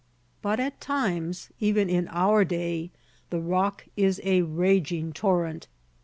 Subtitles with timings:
[0.41, 2.89] But at times, even in our day,
[3.29, 5.67] the Rock is a raging torrent.